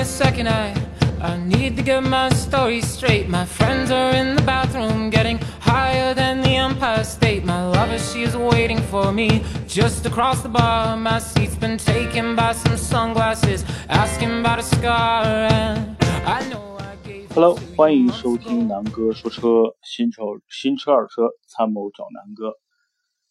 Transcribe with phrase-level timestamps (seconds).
[0.00, 0.74] a second, I
[1.20, 3.28] I need to get my story straight.
[3.28, 7.44] My friends are in the bathroom, getting higher than the Empire State.
[7.44, 10.96] My lover, she is waiting for me just across the bar.
[10.96, 15.24] My seat's been taken by some sunglasses, asking about a scar.
[15.24, 17.28] And I know I gave.
[17.34, 22.54] Hello，欢迎收听南哥说车，新车新车二手车参谋找南哥。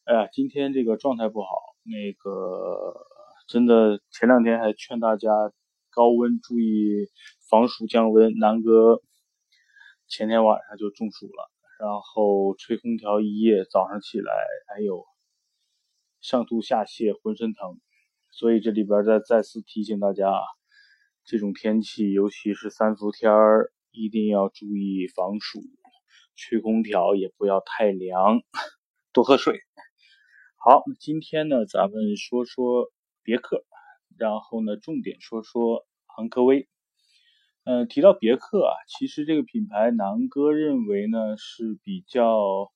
[0.06, 3.06] 哎呀，今天这个状态不好，那个
[3.48, 5.30] 真的前两天还劝大家
[5.91, 7.09] 高温注意。
[7.49, 9.03] 防暑降温，南哥
[10.07, 11.51] 前天晚上就中暑了，
[11.81, 14.33] 然后吹空调一夜，早上起来，
[14.69, 15.05] 哎呦，
[16.21, 17.81] 上吐下泻，浑身疼。
[18.31, 20.43] 所以这里边再再次提醒大家啊，
[21.25, 25.59] 这种天气，尤其是三伏天儿，一定要注意防暑，
[26.37, 28.43] 吹空调也不要太凉，
[29.13, 29.59] 多喝水。
[30.55, 32.93] 好，今天呢，咱们说说
[33.25, 33.65] 别克，
[34.17, 35.85] 然后呢，重点说说
[36.21, 36.69] 昂科威。
[37.65, 42.71] 嗯，提到别克啊，其实这个品牌，南哥认为呢是比较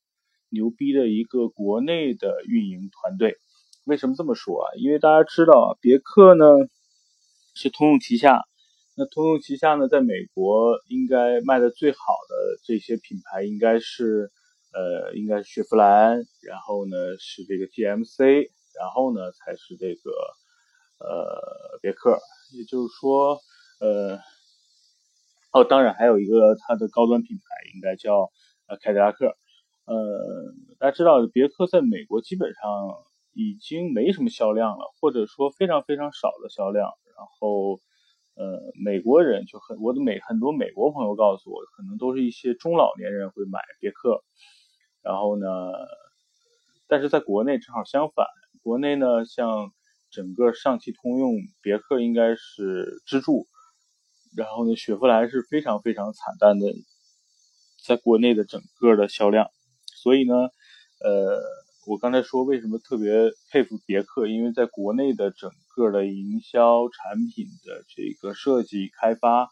[0.51, 3.37] 牛逼的一个国内的运营团队。
[3.85, 4.73] 为什么这么说啊？
[4.77, 6.45] 因为大家知道啊，别克呢
[7.55, 8.45] 是通用旗下，
[8.97, 14.31] 那通用旗下呢，在美国应该卖的最好的这些品牌，应该是
[14.73, 20.11] 呃，应该是雪佛兰，然后呢是这个 GMC，然后呢才是这个
[20.99, 22.19] 呃别克。
[22.53, 23.39] 也就是说，
[23.81, 24.19] 呃。
[25.53, 27.43] 哦，当然还有一个它的高端品牌，
[27.77, 28.29] 应该叫
[28.67, 29.37] 呃凯迪拉克。
[29.85, 29.95] 呃，
[30.81, 32.61] 大家知道别克在美国基本上
[33.35, 36.91] 已经没什么销量了，或者说非常非常少的销量。
[37.17, 37.79] 然后，
[38.35, 44.25] 呃，美国人就很我的美很多美国朋友告诉我，可能都是一些中老年人会买别克。
[45.03, 45.47] 然后呢，
[46.89, 48.27] 但是在国内正好相反，
[48.65, 49.71] 国内呢像
[50.15, 53.49] 整个上汽通用、别克应该是支柱。
[54.37, 56.67] 然后呢，雪佛兰是非常非常惨淡的，
[57.85, 59.49] 在国内的整个的销量。
[60.03, 60.35] 所以呢，
[61.05, 61.41] 呃，
[61.87, 69.49] 我刚才说为什么特别佩服别克，因为在国内的整个的营销产品的这个设计开发，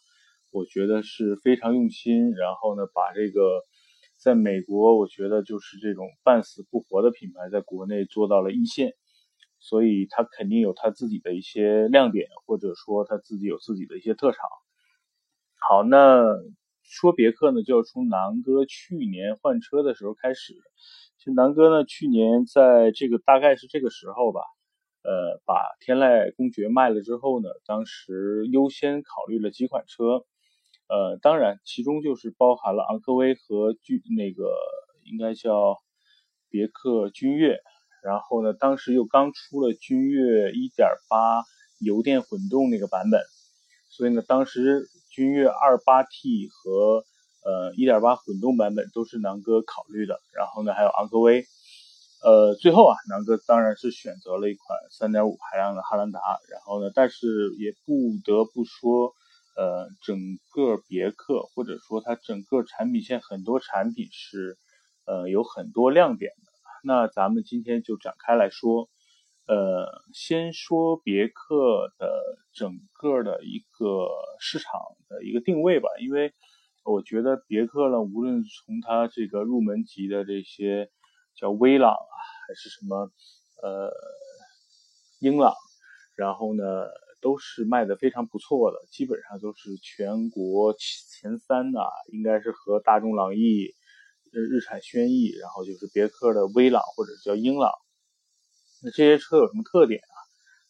[0.50, 2.32] 我觉得是非常用心。
[2.32, 3.62] 然后呢，把这个
[4.18, 8.94] 在美国，我觉得就是这种半死不活的品牌，在国内做到了一线。
[9.62, 14.40] 所以它肯定有它自己的一些亮点，或者说它自己有自己的一些特长。
[15.68, 16.24] 好，那
[16.82, 20.54] 说别克呢，就要从南哥去年换车的时候开始。
[21.16, 24.40] 其实南哥呢，去年在这个大概是这个时候吧，
[25.04, 30.26] 呃，把天籁公爵卖了之后呢，当时优先考虑了几款车，
[30.88, 34.52] 呃，当然其中就是包含了昂科威和君那个
[35.04, 35.78] 应该叫
[36.50, 37.60] 别克君越，
[38.02, 41.44] 然后呢，当时又刚出了君越1.8
[41.78, 43.22] 油电混动那个版本，
[43.88, 44.88] 所以呢，当时。
[45.14, 47.04] 君越 2.8T 和
[47.44, 51.44] 呃1.8混动版本都是南哥考虑的，然后呢还有昂科威，
[52.24, 54.78] 呃最后啊南哥当然是选择了一款
[55.12, 56.18] 3.5排量的汉兰达，
[56.50, 57.92] 然后呢但是也不
[58.24, 59.12] 得不说，
[59.54, 60.16] 呃整
[60.50, 64.56] 个别克或者说它整个产品线很多产品是
[65.04, 66.51] 呃有很多亮点的，
[66.82, 68.88] 那咱们今天就展开来说。
[69.48, 76.32] 呃，先说别克的整个的一个市场的一个定位吧，因为
[76.84, 80.92] 我觉得别克呢，无论从它这个入门级的这些
[81.34, 82.14] 叫威朗啊，
[82.46, 83.10] 还是什么
[83.62, 83.92] 呃
[85.18, 85.52] 英朗，
[86.14, 86.62] 然后呢
[87.20, 91.82] 都是卖的非常不错的，基本上都是全国前三啊，
[92.12, 93.74] 应该是和大众朗逸、
[94.40, 97.70] 日产轩逸，然后就是别克的威朗或者叫英朗。
[98.82, 100.16] 那这些车有什么特点啊？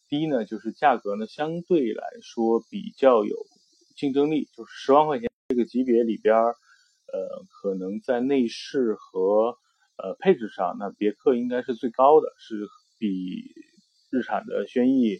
[0.09, 3.35] 第一呢，就是价格呢相对来说比较有
[3.95, 9.57] 竞争力，就是十万块钱这个级别里边，呃，可能在内饰和
[9.97, 12.67] 呃配置上，那别克应该是最高的，是
[12.99, 13.43] 比
[14.11, 15.17] 日产的轩逸，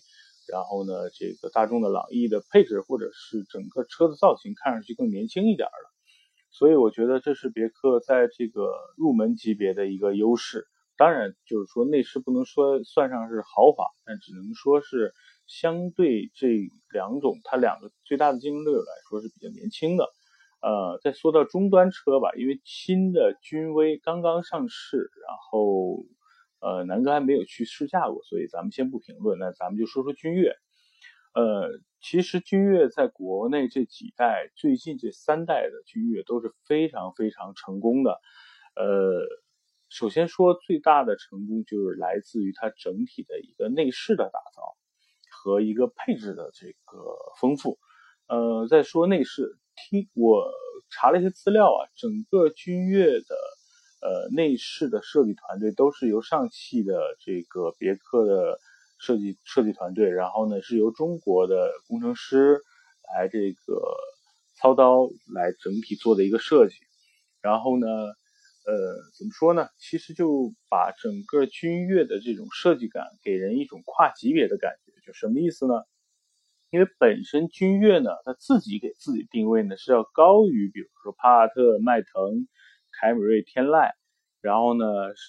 [0.48, 5.93] 然后呢这个大众的朗逸的配置或者是整个车的造型看上去更年轻一点的，
[6.54, 10.66] 所以我觉得这是别克在这个入门级别的一个优势。
[10.96, 15.12] 当然，就是说内饰不能说算上是豪华，但只能说是
[15.48, 20.08] 相对这两种它两个最大的竞争对手来说是比较年轻的。
[20.62, 26.06] 呃，再说到中端车吧，因为新的君威刚刚上市，然后
[26.62, 29.40] 呃南哥还没有去试驾过，所以咱们先不评论。
[29.40, 30.56] 那咱们就说说君越。
[31.34, 31.68] 呃，
[32.04, 38.20] 其实君越在国内这几代，最近这三代的君越都是非常非常成功的。
[38.76, 39.26] 呃。
[39.90, 44.76] 首先说最大的成功就是来自于它整体的一个内饰的打造
[45.30, 46.98] 和一个配置的这个
[47.40, 47.78] 丰富。
[48.26, 50.52] 呃，再说内饰，听我
[50.90, 53.36] 查了一些资料啊，整个君越的
[54.02, 58.58] 呃内饰的设计团队都是由上汽的这个别克的
[59.04, 62.62] 设计设计团队，然后呢是由中国的工程师
[63.14, 63.82] 来这个
[64.56, 66.76] 操刀来整体做的一个设计，
[67.42, 67.88] 然后呢。
[68.66, 68.74] 呃，
[69.20, 69.68] 怎么说呢？
[69.78, 75.74] 其实就把整个君越的这种设计感给人一种跨级别的感觉，就什么意思呢？
[76.70, 82.48] 因为本身君越呢，它自己给自己定位呢是要高于，比如说帕萨特、迈腾、
[82.98, 83.92] 凯美瑞、天籁，
[84.44, 84.86] 然后呢，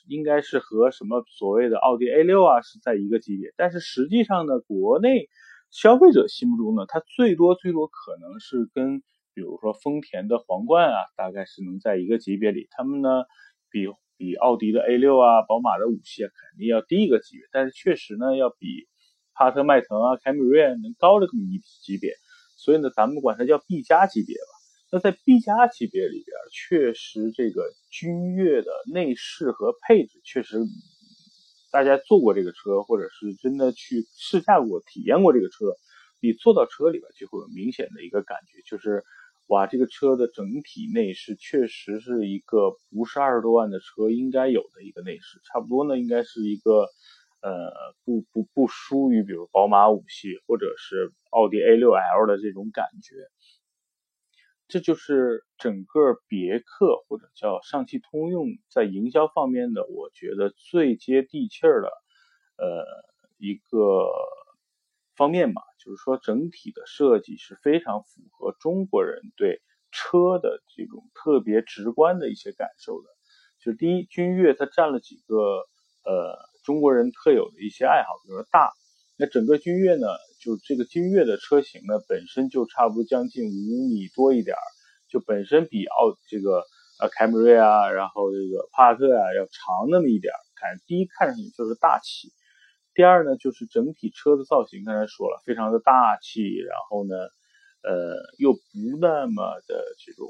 [0.06, 3.54] 应该是和什么所谓的奥迪 A 六啊是在一个级别。
[3.56, 5.30] 但是实际上呢，国内
[5.70, 9.02] 消费者心目中呢，它最多最多可能是跟。
[9.36, 13.24] 比如说丰田的皇冠啊，大概是能在一个级别里，他们呢
[13.68, 18.86] 比比奥迪的 A 六啊、宝马的五系啊肯定要低一个级别，但是确实呢要比
[19.34, 22.12] 帕特、迈腾啊、凯美瑞能高这么一级别，
[22.54, 24.53] 所以呢咱们管它叫 B 加级别吧。
[24.94, 30.58] 那在 B 加级别里边，确实这个君越的内饰和配置，确实
[31.72, 35.74] 大家坐过这个车，或者是真的去试驾过、体验过这个车，
[36.20, 39.02] 你坐到车里边就会有明显的一个感觉，就是。
[39.48, 46.86] 哇，这个车的整体内饰确实是一个不是二十多万的车应该有的一个内饰，差不多呢，应该是一个
[47.42, 47.70] 呃
[48.06, 53.16] 不不不输于比如宝马五系或者是奥迪 A6L 的这种感觉。
[54.74, 61.88] 这就是整个别克或者叫上汽通用在营销方面的，我觉得最接地气儿的
[62.56, 62.84] 呃
[63.38, 64.10] 一个
[65.14, 65.62] 方面吧。
[65.78, 69.62] 就是说，整体的设计是非常符合中国人对
[69.92, 73.08] 车的这种特别直观的一些感受的。
[73.60, 75.38] 就是第一，君越它占了几个
[76.04, 78.72] 呃中国人特有的一些爱好，比如说大。
[79.16, 80.08] 那整个君越呢，
[80.44, 84.60] 就这个君越的车型呢，本身就差不多将近五米多一点儿，
[85.08, 86.62] 就本身比奥这个
[87.00, 90.36] 呃凯美瑞啊，然后这个帕萨特啊要长那么一点儿。
[90.56, 92.30] 看第一看上去就是大气。
[92.94, 97.16] 第二呢，就是整体车的造型，刚才说了，非常的大气，然后呢，
[97.82, 98.60] 呃，又不
[99.00, 100.28] 那么的这种，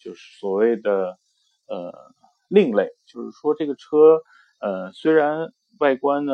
[0.00, 1.18] 就是所谓的
[1.68, 1.92] 呃
[2.48, 4.22] 另类，就是说这个车，
[4.58, 6.32] 呃，虽然外观呢，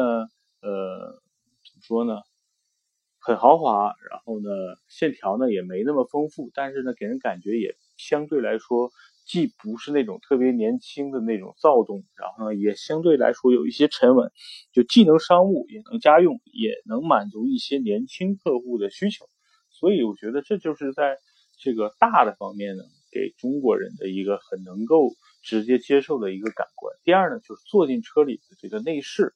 [0.63, 1.21] 呃，
[1.67, 2.23] 怎么说呢，
[3.23, 4.49] 很豪华，然后呢，
[4.89, 8.91] 线条呢也没那么丰富，但是呢，给人感觉也相对来说。
[9.25, 14.33] 既不是那种特别年轻的那种躁动，然后呢，也相对来说有一些沉稳，
[14.73, 19.25] 就既能商务，也能家用，也能满足一些年轻客户的需求。
[19.71, 21.19] 所以我觉得这就是在
[21.57, 22.83] 这个大的方面呢，
[23.13, 26.93] 给中国人的一个很能够直接接受的一个感官。
[27.05, 29.35] 第二呢，就是坐进车里的这个内饰，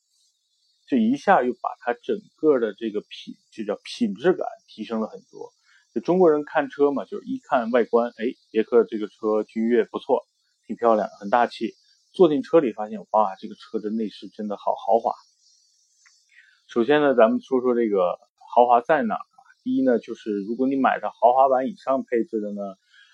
[0.86, 5.52] 这一下又把它整个的这个品，就叫品质感提升了很多。
[5.92, 10.26] 就中国人看车嘛，就是一看外观，哎，别克这个车君越不错，
[10.66, 11.74] 挺漂亮，很大气。
[12.12, 15.12] 坐进车里发现，哇，这个车的内饰真的好豪华。
[16.68, 18.18] 首先呢，咱们说说这个
[18.54, 19.42] 豪华在哪儿啊？
[19.64, 22.62] 第一呢，就是如果你买的豪华版以上配置的呢，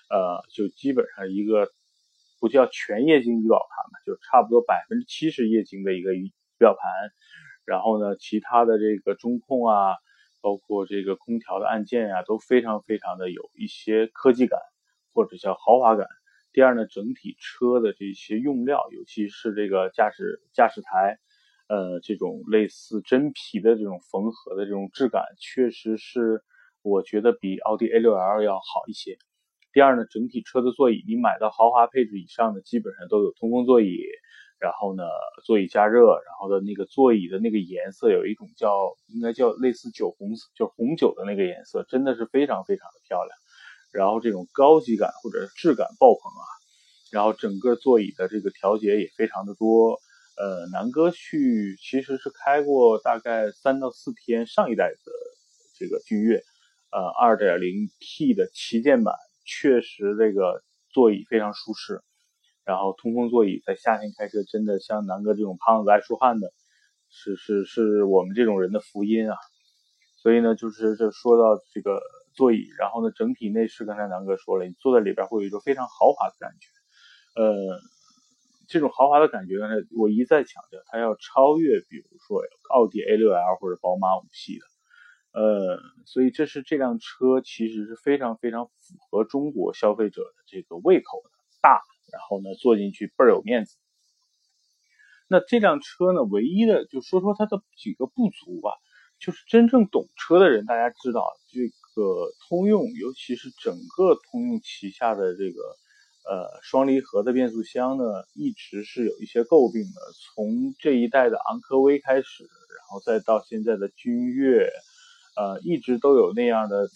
[0.09, 1.69] 呃，就基本上一个
[2.39, 6.91] 不叫全液晶仪表盘嘛，就差不多百分之七十液晶的一个仪表盘。
[7.65, 9.95] 然后呢，其他的这个中控啊。
[10.43, 14.59] 包括这个空调的按键呀，都非常非常的有一些科技感，
[15.13, 16.05] 或者叫豪华感。
[16.51, 21.17] 第二呢，整体车的这些用料，尤其是这个驾驶驾驶台，
[21.69, 26.43] 呃，这种类似真皮的这种缝合的这种质感，确实是
[26.81, 29.17] 我觉得比奥迪 A6L 要好一些。
[29.71, 33.97] 第二呢，整体车的座椅，你买到豪华配置以上的，基本上都有通风座椅。
[34.63, 35.03] 然后呢，
[35.43, 43.37] 座椅加热，然后的那个座椅的那个颜色有一种叫应该叫类似酒红色，就红酒的那个颜色，真的是非常非常的漂亮。
[43.91, 46.43] 然后这种高级感或者质感爆棚啊。
[47.11, 49.99] 然后整个座椅的这个调节也非常的多。
[50.37, 55.11] 呃，南哥去其实是开过大概三到四天上一代的
[55.77, 56.37] 这个君越，
[56.89, 59.13] 呃，2.0T 的旗舰版，
[59.45, 62.01] 确实这个座椅非常舒适。
[62.65, 66.51] 然后通风座椅在夏天开车真的像南哥这种胖子爱出汗的，
[67.09, 69.35] 是是是我们这种人的福音啊！
[70.17, 72.01] 所以呢，就是这说到这个
[72.33, 76.67] 座椅，然后呢，整体内饰刚才南哥说了，你坐在里边会有一种非常豪华的感觉。
[77.35, 77.79] 呃，
[78.69, 79.67] 这种豪华的感觉呢，
[79.97, 84.65] 我一再强调，它要超越比如说奥迪 A6L 或者宝马五系的。
[85.33, 88.71] 呃，所以这是这辆车其实是非常非常符
[89.09, 91.29] 合中国消费者的这个胃口的，
[91.61, 91.81] 大。
[92.13, 93.75] 然后呢，坐进去倍儿有面子。
[95.27, 98.69] 那这辆车呢，唯一的就说说它的几个不足吧，
[99.19, 105.61] 就是真正懂车的人，大家知道，这个通用，尤其是整个通用旗下的这个
[106.29, 108.03] 呃双离合的变速箱呢，
[108.35, 110.01] 一直是有一些诟病的。
[110.21, 114.69] 从这一代的昂科威开始，然后再到现在的君越，
[115.35, 116.89] 呃，一直都有那样的，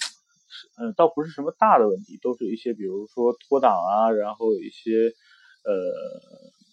[0.78, 5.14] 嗯，倒不是什么大的问题，都是一些比如说脱档啊，然后有一些
[5.64, 5.74] 呃，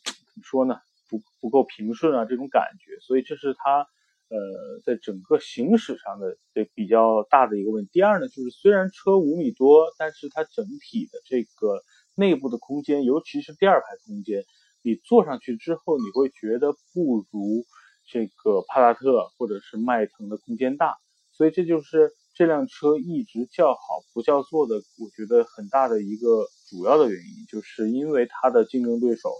[0.05, 0.77] 怎么说呢，
[1.09, 3.87] 不不够平顺啊这种感觉，所以这是它。
[4.31, 4.41] 呃，
[4.85, 7.91] 在整个行驶上的这比较大的一个问题。
[7.93, 11.83] 第二呢，就是虽然车五米多，但是它整体的这个
[12.17, 14.43] 内部的空间，尤其是第二排空间，
[14.83, 17.65] 你坐上去之后，你会觉得不如
[18.11, 20.97] 这个帕萨特或者是迈腾的空间大。
[21.31, 29.31] 所以这就是这辆车一直叫好不叫座的，我觉得很大的一个主要的原因，就是因为它的竞争对手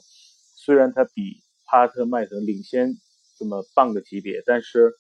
[0.57, 2.95] 虽然它比帕萨特、迈腾领先。
[3.37, 4.95] 这么半个级别，但是，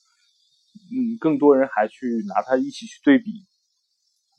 [0.90, 3.30] 嗯，更多人还去拿它一起去对比。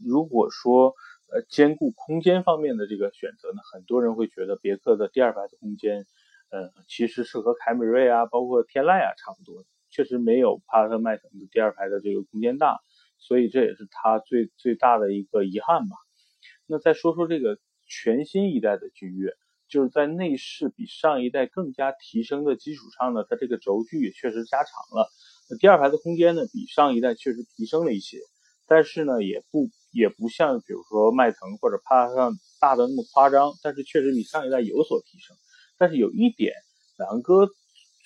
[0.06, 0.94] 如果说，
[1.32, 6.06] 呃，兼顾空间方面的这个选择呢，很多人会觉得别克的第二排的空间，
[6.52, 12.82] 呃，其实是和凯美瑞啊，包括天籁啊差不多，确实没有帕萨特、迈腾的第二排的这个空间大，
[13.28, 15.96] 所以这也是它最最大的一个遗憾吧。
[16.68, 19.34] 那再说说这个全新一代的君越。
[19.68, 25.10] 就是在内饰比上一代更加提升的基础上呢，它这个轴距也确实加长了。
[25.50, 28.20] 那第二排的空间呢，比上一代确实提升了一些，
[28.68, 35.36] 但是呢，也不也不像比如说迈腾或者帕萨特大的那么夸张，但是确实比上一代有所提升。
[35.80, 36.54] 但是有一点，
[37.00, 37.50] 南哥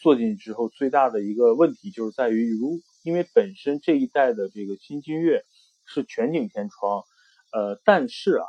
[0.02, 5.44] 坐进去之后最大的一个问题就是在于，如因为本身这一代的这个新君越
[5.86, 7.04] 是全景天窗，
[7.52, 8.46] 呃，但是啊，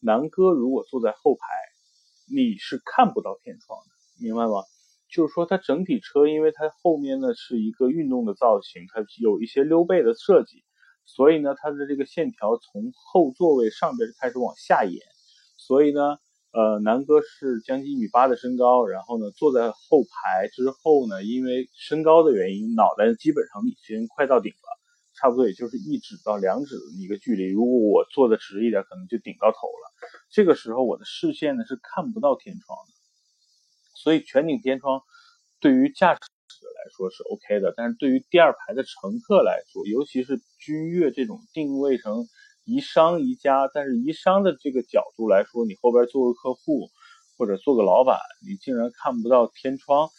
[0.00, 1.40] 南哥如果坐在后排。
[2.28, 4.64] 你是看不到天窗的，明白吗？
[5.08, 10.64] 就是说，它整体车，因为它后面呢是一个运动的造型，它有一些溜背的设计，
[11.04, 14.98] 所以呢，它的这个线条从后座位上边开始往下延。
[15.56, 16.18] 所以呢，
[16.56, 24.68] 呃，南哥是将近一米八的身高，然后呢，坐在后排之后呢，因为身高的原因，脑袋基本上已经快到顶了，
[25.20, 27.50] 差不多也就是一指到两指的一个距离。
[27.50, 29.92] 如果我坐的直一点，可能就顶到头了。
[30.30, 32.94] 这个时候我的视线呢是看不到天窗的，
[33.94, 35.02] 所以全景天窗
[35.60, 42.26] 对于驾驶者来说是 OK 的，但是对于第二排的乘客来说，尤其是君越这种定位成
[42.66, 46.90] 宜商宜家，但是宜商的这个角度来说，你后边做个客户
[47.38, 50.10] 或者做个老板，你竟然看不到天窗，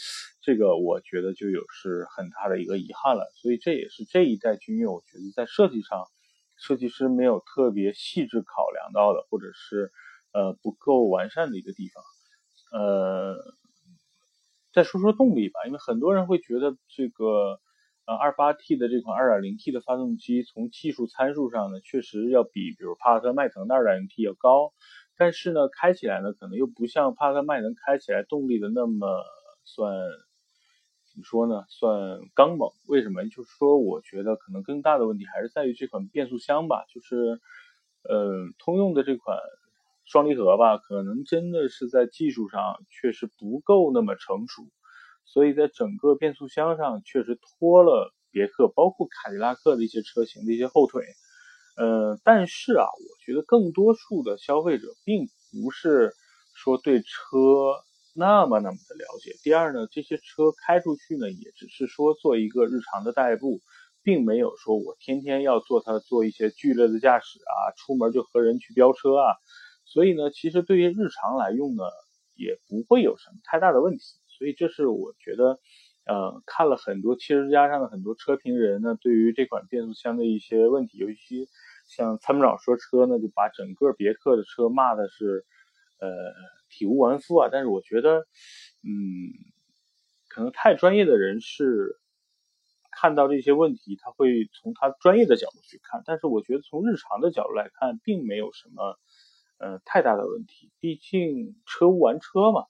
[0.41, 3.31] 这个我觉得就有是很大的一个遗憾了。
[3.35, 6.07] 所以这也是这一代君越，我觉得在设计上。
[6.59, 9.91] 设计师没有特别细致考量到的，或者是
[10.33, 12.03] 呃不够完善的一个地方。
[12.71, 13.35] 呃，
[14.73, 17.59] 再说说动力吧，因为很多人会觉得这个
[18.07, 24.73] 呃二八 T 的这款二点零 T 的发动机从技术参数上呢，确实要比比如帕萨特、迈腾的二点零 T 要高，
[25.17, 29.23] 但是呢，开起来呢，可能又不像帕萨特、迈腾开起来动力的那么
[29.63, 29.93] 算。
[31.09, 31.63] 怎么说呢？
[31.69, 32.69] 算刚猛？
[32.87, 33.23] 为什么？
[33.29, 36.85] 就是说，我觉得可能更大的问题还是在于这款变速箱吧。
[36.93, 37.39] 就是，
[38.03, 39.39] 呃，通用的这款
[40.05, 44.67] 双离合吧，可能真的是在技术上确实不够那么成熟，
[45.27, 51.03] 所以在整个变速箱上确实拖了别克，包括凯迪拉克的一些车型的一些后腿。
[51.77, 56.13] 呃，但是啊，我觉得更多数的消费者并不是
[56.55, 57.07] 说对车。
[58.19, 59.35] 那么那么的了解。
[59.43, 63.61] 第二呢，这些车开出去呢，也只是说做一个日常的代步，
[64.01, 69.35] 并没有说我天天要做它做一些剧烈的驾驶啊，出门就和人去飙车啊。
[69.85, 71.83] 所以呢，其实对于日常来用呢，
[72.33, 74.03] 也不会有什么太大的问题。
[74.37, 75.59] 所以这是我觉得，
[76.05, 81.49] 呃，看了很多汽车之家上的很多车评人呢，对于这款变速箱的一些问题，尤其
[81.87, 85.45] 像参谋长说车呢，就把整个别克的车骂的是，
[85.99, 86.07] 呃。
[86.69, 87.47] 体无完肤啊！
[87.49, 88.27] 但是我觉得，
[88.83, 89.31] 嗯，
[90.27, 91.97] 可能太专业的人士
[92.91, 96.03] 看到这些问题，他会从他专业的角度去看。
[96.05, 98.99] 但是我觉得从日常的角度来看，并没有什么，
[99.59, 100.69] 呃，太大的问题。
[100.81, 102.65] 毕竟车无完车嘛，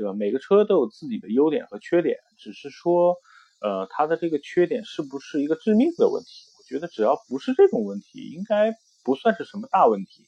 [0.00, 0.14] 对吧？
[0.14, 3.16] 每个车都有自己的优点和缺点，只是说，
[3.60, 6.46] 呃，它的这个缺点是不是一个致命的问题？
[6.58, 10.24] 我觉得只要不是这种问题，应该不算是什么大问题，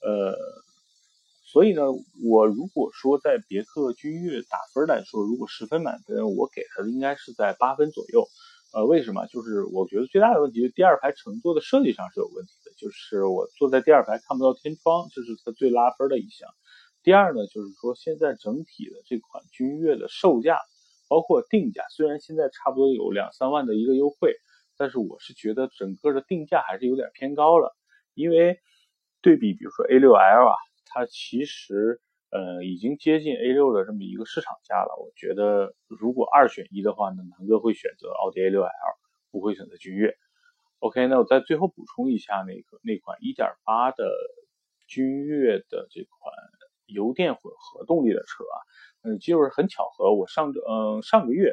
[0.00, 0.34] 呃。
[1.46, 1.82] 所以呢，
[2.24, 8.26] 我如果说在别克君越打分来说，如果十分满分，我给它的应该是在八分左右。
[8.72, 9.24] 呃，为什么？
[9.28, 16.50] 就是我觉得最大的问题，是第二排乘坐的设计上是有问题的，就是我坐在第二排看不到天窗，这是它最拉分的一项。
[17.04, 20.58] 第二呢，就是说现在整体的这款君越的售价，
[21.06, 24.34] 包括定价，虽然现在差不多有两三万的一个优惠，
[24.78, 27.76] 但是我是觉得整个的定价还是有点偏高了。
[28.14, 28.58] 因为
[29.20, 30.54] 对比，比如说 A6L 啊，
[30.86, 34.96] 它其实呃已经接近 A6 的这么一个市场价了。
[34.98, 38.70] 我觉得如果二选一的话呢，南哥会选择奥迪 A6L，
[39.30, 40.16] 不会选择君越。
[40.78, 44.10] OK，那我再最后补充一下那个那款1.8的
[44.86, 46.34] 君越的这款
[46.94, 48.56] 油电混合动力的车啊，
[49.02, 51.52] 嗯，就是很巧合，我上周嗯上个月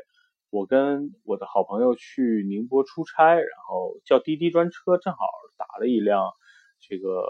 [0.51, 5.25] 我跟我的好朋友去宁波出差，然后叫滴滴专车，正好
[5.57, 6.29] 打了一辆
[6.79, 7.25] 这个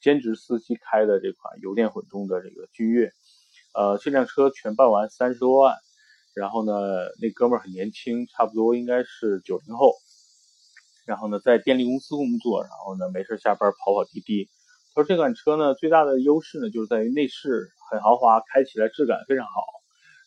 [0.00, 3.10] 兼职司机开的这款油电混动的这个君越，
[3.74, 5.76] 呃，这辆车全办完三十多万，
[6.34, 6.72] 然后呢，
[7.20, 9.94] 那哥们儿很年轻，差不多应该是九零后。
[11.04, 14.48] 然后呢，在电力公司工作，然后呢，没事下班跑跑滴滴。
[14.94, 19.62] 他说这款车呢，最大的优势呢，就是在于内饰很豪华，开起来质感非常好。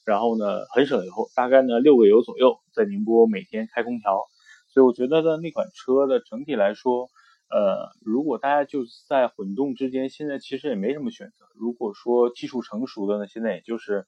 [0.05, 4.25] 然后呢，很省油，大概呢六个油左右，在宁波每天开空调。
[4.69, 7.10] 所以我觉得呢，那款车的整体来说，
[7.50, 11.45] 呃，如果大家就在混动之间，现在其实也没什么选择。
[11.55, 14.05] 如果说技术成熟的呢，现在也就是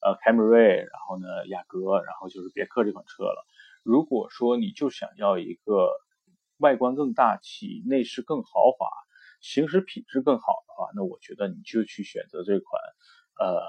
[0.00, 3.44] 呃凯美瑞，然后呢雅阁，然后就是别克这款车了。
[3.82, 5.90] 如果说你就想要一个
[6.58, 8.86] 外观更大气、内饰更豪华、
[9.42, 12.80] 行驶品质更好的话，那我觉得你就去选择这款
[13.38, 13.60] 呃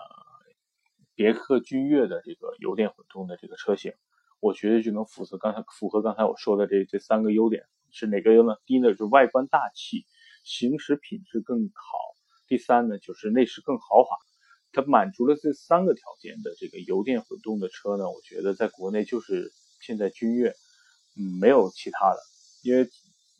[1.15, 3.91] 别克君越的这个油电混动的这个车型，
[4.39, 8.55] 我觉得就能符合刚才符合刚才我说的这这三个优点是哪个优呢？
[8.65, 10.05] 第一呢是外观大气，
[10.45, 12.15] 行驶品质更好；
[12.47, 14.15] 第三呢就是内饰更豪华。
[14.71, 19.51] 它满足了这三个条件的这个油电混动的车呢，我觉得在国内就是。
[19.85, 20.55] 现在君越，
[21.17, 22.19] 嗯，没有其他的，
[22.63, 22.89] 因为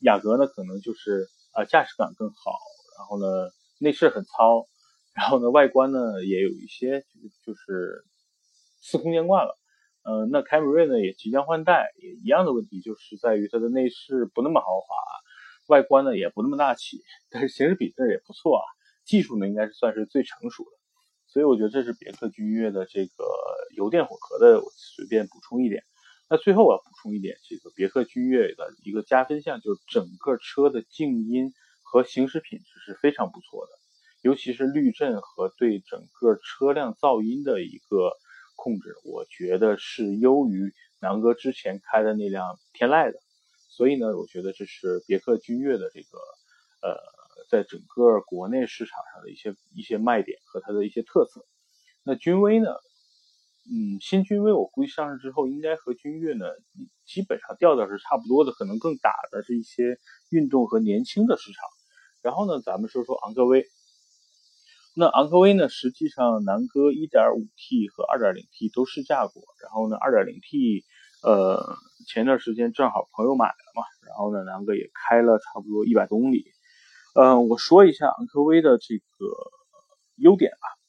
[0.02, 2.60] 雅阁呢，可能就是啊驾驶感更好，
[2.98, 4.68] 然后呢内饰很糙，
[5.14, 7.06] 然后呢外观呢也有一些
[7.46, 8.04] 就是
[8.82, 9.58] 司空见惯了，
[10.04, 14.96] 嗯，那凯美瑞呢也即将换代，也一样的问题，就是在于它的内饰不那么豪华，
[15.68, 18.64] 外观呢也不那么大气，但是行驶品质也不错啊，
[19.06, 20.72] 技术呢应该是算是最成熟的，
[21.28, 23.26] 所以我觉得这是别克君越的这个
[23.76, 25.84] 油电混合的，我随便补充一点。
[26.34, 33.72] 那最后我要补充一点，这个别克君越的一个加分项就是整个车的静音和行驶品质是非常不错的，
[34.24, 38.14] 尤其是滤震和对整个车辆噪音的一个
[38.56, 43.20] 控制，我觉得是优于南哥之前开的那辆天籁的。
[43.70, 46.18] 所以呢，我觉得这是别克君越的这个
[46.82, 46.98] 呃，
[47.48, 51.46] 在整个国内市场上的一些一些卖点和它的一些特色。
[52.02, 52.72] 那君威呢？
[53.66, 56.46] 嗯，新君威我估计上市之后，应该和君越呢
[57.06, 59.98] 基本上调调是差不多的，可能更打的是一些
[60.30, 61.64] 运动和年轻的市场。
[62.22, 63.66] 然后呢，咱们说说昂科威。
[64.96, 70.84] 那昂科威呢，实际上南哥 1.5T 和 2.0T 都试驾过，然后呢，2.0T
[71.24, 76.46] 呃前段时间正好朋友买了嘛，然后呢，南哥也开了差不多一百公里。
[77.16, 79.04] 嗯，我说一下昂科威的这个
[80.18, 80.83] 优点吧。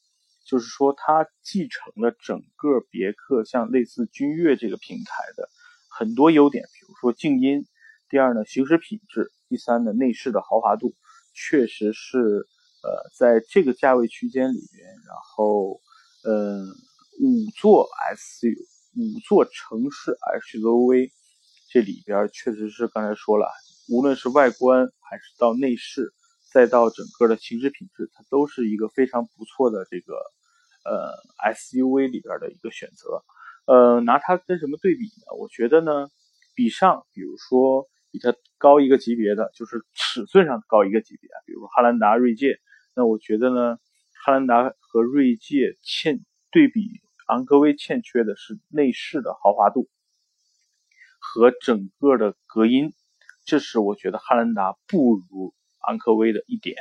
[0.45, 5.49] 就是说，它继承了整个别克像类似君越这个平台的
[5.89, 7.65] 很多优点，比如说静音，
[8.09, 10.93] 第二呢行驶品质，第三呢内饰的豪华度，
[11.33, 12.47] 确实是
[12.83, 15.81] 呃在这个价位区间里边，然后
[16.23, 16.67] 嗯
[17.21, 18.55] 五座 SUV
[18.97, 20.15] 五座城市
[20.51, 21.09] SUV
[21.71, 23.47] 这里边确实是刚才说了，
[23.89, 26.13] 无论是外观还是到内饰。
[26.53, 30.13] 再到整个的行驶品质，它都是一个非常不错的这个
[30.85, 33.23] 呃 SUV 里边的一个选择。
[33.65, 35.35] 呃，拿它跟什么对比呢？
[35.37, 36.07] 我觉得呢，
[36.53, 42.59] 比上，比如说比它高一个级别的，就是尺寸上高一个级别，比如汉兰达、锐界。
[42.95, 43.77] 那我觉得呢，
[44.23, 49.89] 汉兰达和锐界欠对比昂科威欠缺的是内饰的豪华度
[51.19, 52.93] 和整个的隔音，
[53.43, 55.53] 这是我觉得汉兰达不如。
[55.87, 56.77] 昂科威的一点，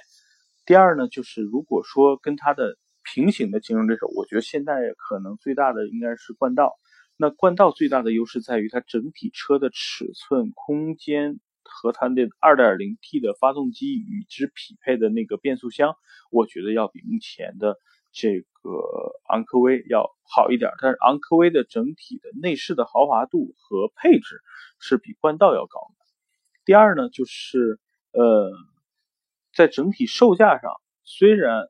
[0.64, 2.79] 第二呢，就是如果说跟它的
[3.14, 6.72] 平行的竞争对手，我觉得现在可能最大的应该是冠道。
[7.16, 15.94] 那冠道最大的优势在于它整体车的尺寸、空间和它的 2.0T 的发动机与之匹配的那个变速箱，
[16.33, 17.79] 我觉得要比目前的
[18.11, 20.72] 这个昂科威要好一点。
[20.83, 24.40] 但是昂科威的整体的内饰的豪华度和配置
[24.81, 26.05] 是比冠道要高的。
[26.64, 27.79] 第二呢，就是
[28.11, 28.50] 呃。
[29.57, 30.72] 在整体售价上，
[31.05, 31.68] 虽然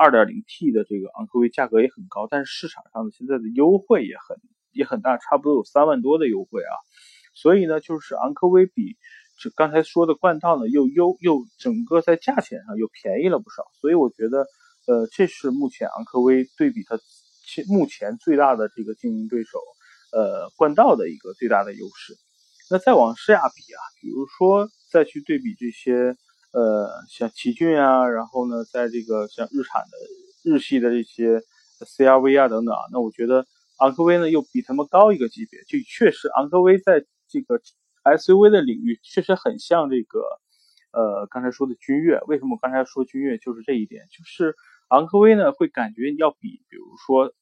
[0.00, 4.38] 2.0T 的这个昂科威价格也很高，但是市场上的现在的优惠也很
[4.72, 6.72] 也很大，差不多有三万多的优惠啊。
[7.34, 8.96] 所以呢，就是昂科威比
[9.38, 13.62] 就刚才说的冠道呢又优又整个在价钱上又便宜了不少。
[13.78, 14.46] 所以我觉得，
[14.86, 16.98] 呃，这是目前昂科威对比它
[17.44, 19.58] 其目前最大的这个竞争对手，
[20.12, 22.16] 呃，冠道的一个最大的优势。
[22.70, 26.16] 那再往下比啊，比如说再去对比这些。
[26.52, 31.40] 呃，像奇骏啊，然后呢，在这个像日产的日系的这些
[31.80, 33.46] CRV 啊等等啊，那我觉得
[33.78, 37.60] 昂科威呢又比他们高一个级别，就确实昂科威在这个
[38.04, 40.20] SUV 的领域确实很像这个
[40.92, 42.18] 呃刚才说的君越。
[42.26, 44.56] 为什么我刚才说君越就是这一点，就是
[44.88, 47.32] 昂科威呢会感觉要比比如说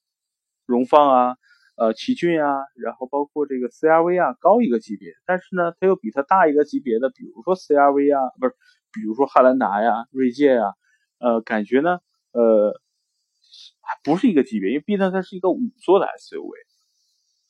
[0.67, 1.37] 荣放啊。
[1.81, 8.55] 呃，奇骏啊，然后包括这个 CRV 啊，高一个级别，但是呢，它又比它大一个级别的，比如说 CRV 啊，不是，
[8.93, 10.75] 比如说汉兰达呀、锐界呀，
[11.19, 11.99] 呃，感觉呢，
[12.33, 12.81] 呃，
[13.81, 16.53] 还不是一个级别，因为毕竟它是一个五座的 SUV，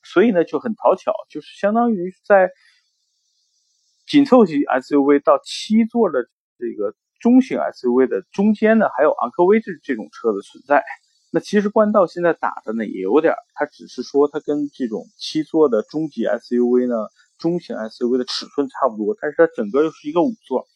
[0.03, 2.51] 所以呢就很讨巧，就是相当于在
[4.07, 10.83] 紧凑级 SUV 到七座的这个中型 SUV 的中间呢，还有昂科威这这种车的存在。
[11.31, 16.94] 那其实冠道现在打的呢也有点，它只是说它跟这种七座的中级 SUV 呢，
[17.37, 20.66] 中型 SUV 的尺寸差不多，但是它整个又是一个五座，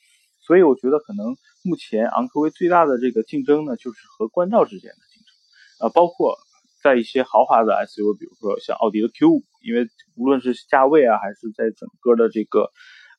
[0.43, 6.37] 所以我觉得可能目前昂科威最大的这个竞争呢，就是和冠道之间的竞争，呃，包括
[6.83, 12.71] 在一些豪华的 SUV，比如说像奥迪的 Q5，因为无论是价位啊，还是在整个的这个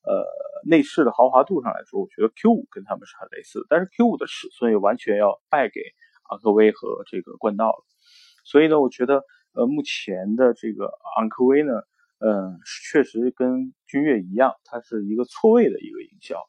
[0.03, 0.25] 呃
[0.67, 5.81] 内饰的豪华度上来说，我觉得 Q5 跟他们是很类似的，但是 Q5 的尺寸也完全要败给。
[6.29, 7.85] 昂科威和这个冠道了，
[8.45, 11.73] 所以呢，我觉得呃，目前的这个昂科威呢，
[12.19, 12.57] 嗯，
[12.91, 16.39] 确实跟君越一样，它是一个错位的一个营销。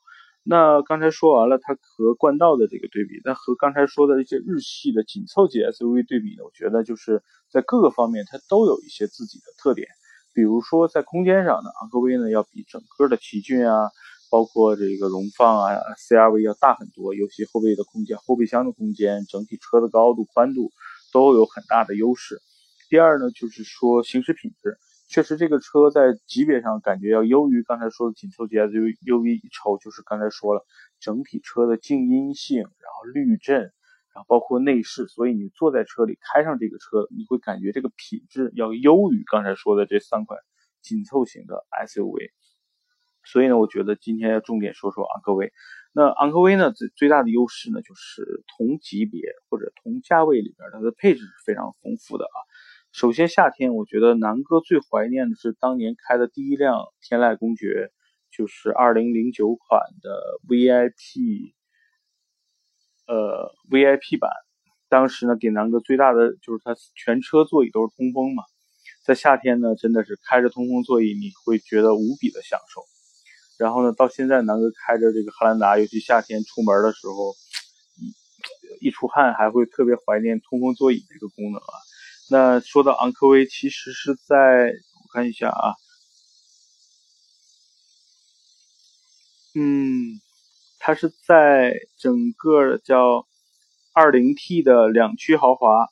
[0.44, 9.88] 那刚才说完了它和冠道的这个对比，那和刚才说的一些日系的紧凑级 SUV 对比呢，我觉得就是在各个方面它都有一些自己的特点。
[10.34, 13.90] 比如说在空间上呢，昂科威呢要比整个的奇骏啊。
[14.30, 15.78] 包括这个荣放啊
[16.08, 20.72] ，CRV 要大很多，尤其后备的空间、后备箱的空间、整体车的高度、宽度
[21.12, 22.42] 都有很大的优势。
[22.88, 24.76] 第二呢，就是说行驶品质，
[25.06, 29.78] 确实这个车在级别上感觉要优于刚才说的紧凑级 SUV，优于一筹。
[29.78, 30.64] 就是刚才说了，
[30.98, 33.70] 整体车的静音性，然后滤震，然
[34.14, 40.40] 后包括内饰，所以你坐在车里开上这个车，你会感觉这个品质要优于刚才说的这三款
[40.82, 42.30] 紧凑型的 SUV。
[43.26, 45.52] 所以呢，我觉得今天要重点说说昂科威。
[45.92, 52.36] 那昂科威呢，最最大的优势呢，就是同级别或者同价位里边，它的配置是非常丰富的啊。
[52.94, 57.90] 首先，夏天我觉得南哥最怀念的是当年开的第一辆天籁公爵，
[58.30, 61.54] 就是2009款的 VIP，
[63.08, 64.30] 呃 VIP 版。
[64.88, 68.44] 当时呢，给南哥最大的就是它全车座椅都是通风嘛，
[69.04, 72.80] 在夏天呢，真的是开着通风座椅，你会觉得无比的享受。
[73.58, 77.34] 然后呢，到现在南哥开着这个汉兰达，尤其夏天出门的时候，
[78.80, 81.74] 一出汗还会特别怀念通风座椅这个功能啊。
[82.30, 85.74] 那说到昂科威，其实是在我看一下啊，
[89.54, 90.20] 嗯，
[90.78, 93.26] 它是在整个叫
[93.92, 95.88] 二零 T 的两驱豪华，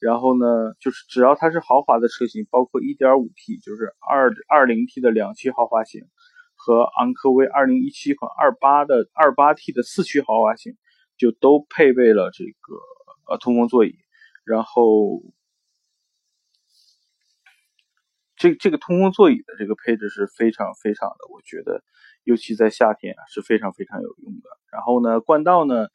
[0.00, 6.02] 然后呢，就是只要它是豪华的车型，包括一点五 T，就是二二零 T 的两驱豪华型。
[6.60, 10.76] 和昂科威2017款28的 28T 的四驱豪华型，
[11.16, 12.74] 就都配备了这个
[13.30, 13.94] 呃通风座椅，
[14.44, 15.22] 然后
[18.38, 21.82] 这这个通风座椅的这个配置是非常非常的，我觉得
[22.24, 24.48] 尤其在夏天啊是非常非常有用的。
[24.72, 25.88] 然后呢，冠道呢，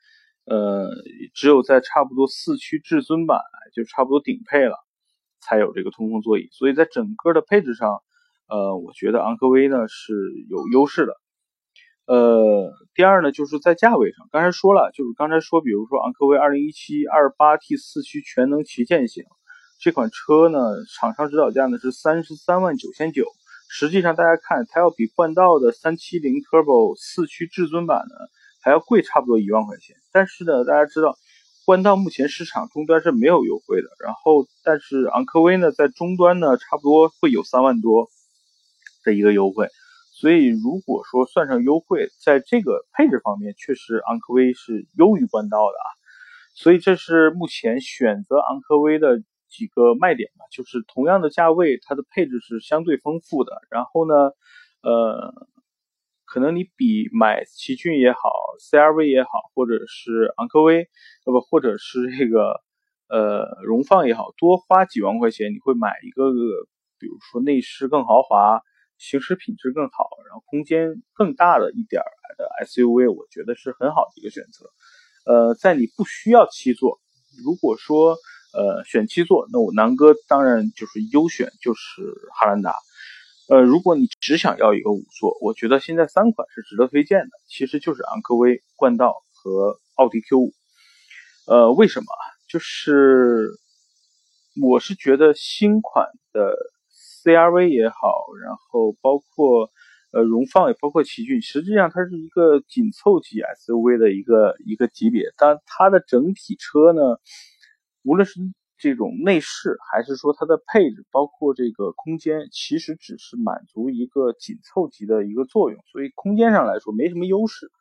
[0.46, 0.90] 呃，
[1.34, 3.40] 只有在差不多四驱至尊版
[3.74, 4.78] 就差不多顶配了，
[5.40, 8.02] 才有这个通风座椅，所以在整个的配置上。
[8.50, 10.14] 呃，我觉得昂科威呢是
[10.50, 11.16] 有优势的。
[12.06, 19.24] 呃，第二呢，就是在价位上，刚才说了，就是刚才说，比如说昂科威2017 28T 四驱全能旗舰型
[19.84, 20.60] 这款车呢，
[20.96, 23.26] 厂商指导价呢是三十三万九千九。
[23.68, 28.16] 实际上，大家看它要比冠道的370 Turbo 四驱至尊版呢
[28.62, 29.98] 还要贵差不多一万块钱。
[30.14, 31.18] 但是呢，大家知道
[31.66, 38.08] 冠道目前市场终端是没有优惠的，然后但是昂科威呢在终端呢差不多会有三万多。
[39.04, 39.68] 的一个优惠，
[40.14, 45.88] 所以如果说算上优惠，在这个配置方面，确实昂科威是优于冠道的啊。
[46.56, 49.22] 所以这是目前选择昂科威的
[49.54, 53.62] 几个卖点吧，就是同样的价位，它的配置是相对丰富的。
[53.70, 54.14] 然后呢，
[54.82, 55.48] 呃，
[56.26, 58.20] 可能你比买奇骏也好
[58.60, 60.90] ，CRV 也好，或者是昂科威，
[61.26, 62.62] 呃不，或者是这个
[63.08, 66.32] 呃荣放也好，多花几万块钱，你会买一个，
[67.00, 68.62] 比如说内饰更豪华。
[69.00, 74.70] 行驶品质更好，然后空间更大的一点儿的 SUV，我觉得是很好的一个选择。
[75.26, 77.02] 呃，在你不需要七座，
[77.44, 78.16] 如果说
[78.54, 82.02] 呃选七座，那我南哥当然就是优选就是
[82.34, 82.76] 汉兰达。
[83.50, 90.54] 呃，如果你只想要一个五座，我觉得现在三款是值得推荐的，其实就是昂科威、冠道和奥迪 Q 五。
[91.48, 92.06] 呃，为什么？
[92.48, 93.50] 就是
[94.62, 96.56] 我是觉得新款的
[97.26, 97.98] CRV 也好，
[98.42, 99.72] 然后包括
[100.14, 107.02] 呃荣放也包括奇骏，实际上它是一个紧凑级 SUV 的一个一个级别，但它的整体车呢，
[108.04, 108.40] 无论是
[108.78, 117.72] 这种内饰还是说它的配置，包括这个空间，其实只是满足一个紧凑级的一个作用，所以空间上来说没什么优势。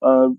[0.00, 0.36] 呃，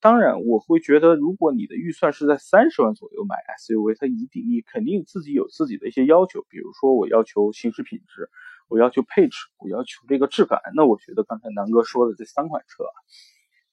[0.00, 8.30] 当然我会觉得，如果你的预算是在三十万左右买 SUV，它一定你肯定自己有自己的一些要求，比如说我要求行驶品质，
[8.68, 10.60] 我要求配置，我要求这个质感。
[10.76, 12.84] 那我觉得刚才南哥说的这三款车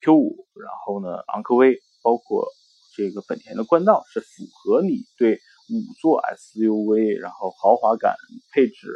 [0.00, 2.48] ，Q 五，然后呢昂科威，包括。
[2.98, 5.38] 这个本田的冠道是符合你对
[5.70, 8.16] 五座 SUV，然后豪华感、
[8.50, 8.88] 配置、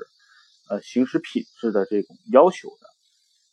[0.68, 2.86] 呃行驶品质的这种要求的。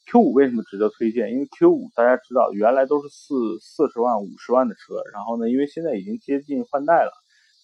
[0.08, 1.34] Q 五为什么值得推荐？
[1.34, 7.12] 因为 Q 五大家知道原来都是四四十万、五十万的车，然后呢，因为现在已经接近换代了，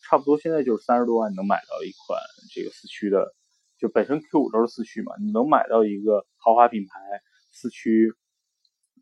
[0.04, 2.21] 差不多现在就是三十多万能买到一款
[2.54, 3.34] 这个四驱的，
[3.80, 7.00] 就本身 Q 五都是四驱嘛，你能买到一个豪华品牌
[7.52, 8.13] 四驱，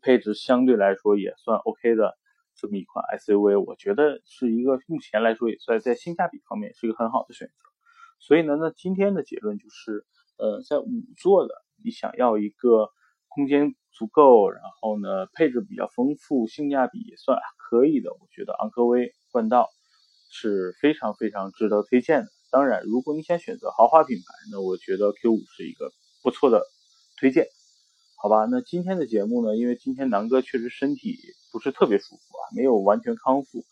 [0.00, 2.16] 配置相对来说也算 OK 的。
[2.56, 7.54] 这么一款 SUV，我觉得是一个目前来说也算在性价比方面是一个很好的选择。
[8.20, 10.06] 所以呢，那今天的结论就是，
[10.38, 12.90] 呃，在五座的，你想要一个
[13.28, 19.68] 空间足够，然后呢配置比较丰富，性价比也算可以的，我觉得昂科威、冠道
[20.30, 22.28] 是非常非常值得推荐的。
[22.50, 25.90] 当然，如果你想选择豪华品牌，那我觉得 Q 五是一个
[26.22, 26.62] 不错的
[27.18, 27.48] 推荐。
[28.16, 29.54] 好吧，那今天的节目呢？
[29.56, 31.18] 因为今天南哥确实身体
[31.54, 33.64] 不是特别舒服啊，没有完全康复，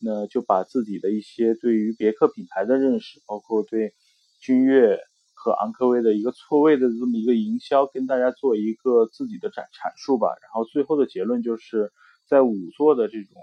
[0.00, 3.92] 那就把自己的一些对于别克品牌的认识，包括对
[4.40, 4.98] 君越
[5.34, 10.28] 和昂科威的一个错位的这么一个营销，跟大家做一个自己的展阐述吧。
[10.40, 11.92] 然后最后的结论就是，
[12.26, 13.34] 在五座的这种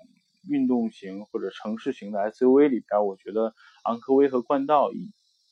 [0.49, 3.53] 运动型或者城市型的 SUV 里边，我觉得
[3.83, 4.89] 昂科威和冠道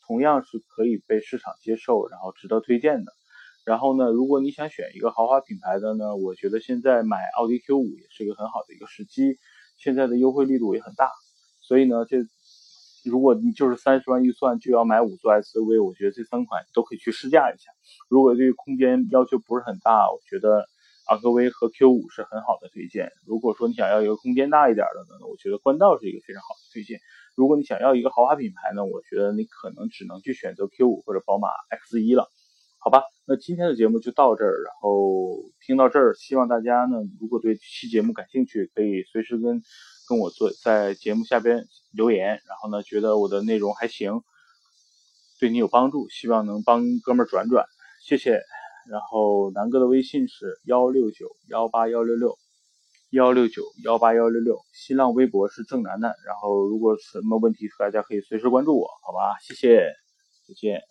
[0.07, 3.13] 同样是可以被市场接受，然后值得推荐的。
[3.63, 9.37] 然后呢，如果你想选一个豪华品牌的呢，我觉得现在买奥迪 Q 五也是一个很好的一个时机，
[9.77, 11.11] 现在的优惠力度也很大。
[11.61, 12.17] 所以呢，这
[13.05, 17.71] 如果你就是三十万预算就要买五座 SUV，我觉得这三款都可以去试驾一下。
[18.09, 20.67] 如果对空间要求不是很大，我觉得
[21.07, 23.11] 昂科威和 Q 五是很好的推荐。
[23.25, 26.99] 如果说你想要一个空间大一点的呢，我觉得冠道是一个非常好的推荐。
[27.35, 32.27] 如果你想要一个豪华品牌呢，我觉得你可能只能去选择 Q 五或者宝马 X 一了。
[32.83, 34.63] 好吧，那今天的节目就到这儿。
[34.63, 39.61] 然后听到这儿，希望大家呢，如果对这期节目感兴趣，可以随时跟
[40.09, 42.29] 跟我做在节目下边留言。
[42.29, 44.23] 然后呢，觉得我的内容还行，
[45.39, 47.67] 对你有帮助，希望能帮哥们儿转转，
[48.03, 48.41] 谢谢。
[48.89, 52.35] 然后南哥的微信是幺六九幺八幺六六
[53.11, 56.15] 幺六九幺八幺六六，新浪微博是郑楠楠。
[56.25, 59.37] 然后如果什么问题，大家可以随时关注我，好吧？
[59.39, 59.85] 谢谢，
[60.47, 60.81] 再见，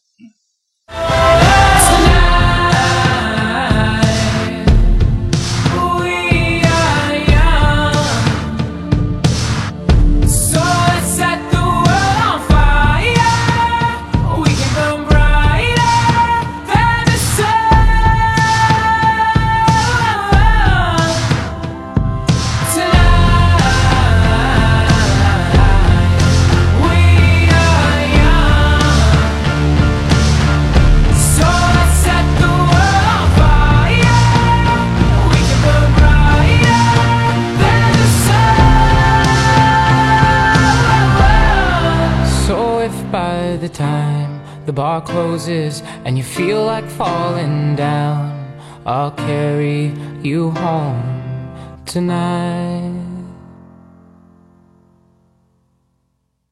[51.90, 52.39] tonight.